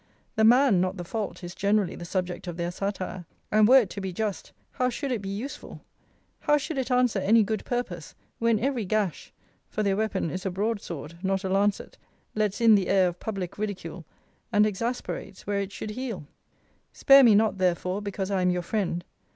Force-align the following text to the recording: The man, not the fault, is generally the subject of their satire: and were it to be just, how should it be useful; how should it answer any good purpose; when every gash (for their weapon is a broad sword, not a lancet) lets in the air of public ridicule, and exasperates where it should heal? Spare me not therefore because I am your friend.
The 0.35 0.43
man, 0.43 0.81
not 0.81 0.97
the 0.97 1.03
fault, 1.03 1.43
is 1.43 1.53
generally 1.53 1.93
the 1.95 2.05
subject 2.05 2.47
of 2.47 2.57
their 2.57 2.71
satire: 2.71 3.25
and 3.51 3.67
were 3.67 3.81
it 3.81 3.91
to 3.91 4.01
be 4.01 4.11
just, 4.11 4.51
how 4.71 4.89
should 4.89 5.11
it 5.11 5.21
be 5.21 5.29
useful; 5.29 5.81
how 6.39 6.57
should 6.57 6.79
it 6.79 6.89
answer 6.89 7.19
any 7.19 7.43
good 7.43 7.63
purpose; 7.65 8.15
when 8.39 8.59
every 8.59 8.83
gash 8.83 9.31
(for 9.69 9.83
their 9.83 9.95
weapon 9.95 10.31
is 10.31 10.43
a 10.43 10.49
broad 10.49 10.81
sword, 10.81 11.19
not 11.21 11.43
a 11.43 11.49
lancet) 11.49 11.99
lets 12.33 12.59
in 12.59 12.73
the 12.73 12.87
air 12.87 13.09
of 13.09 13.19
public 13.19 13.59
ridicule, 13.59 14.03
and 14.51 14.65
exasperates 14.65 15.45
where 15.45 15.59
it 15.59 15.71
should 15.71 15.91
heal? 15.91 16.25
Spare 16.91 17.23
me 17.23 17.35
not 17.35 17.59
therefore 17.59 18.01
because 18.01 18.31
I 18.31 18.41
am 18.41 18.49
your 18.49 18.63
friend. 18.63 19.05